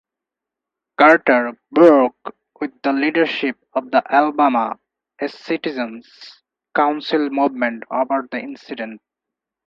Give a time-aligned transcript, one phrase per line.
[0.97, 4.79] Carter broke with the leadership of the Alabama
[5.27, 6.41] Citizens'
[6.73, 8.99] Council movement over the incident.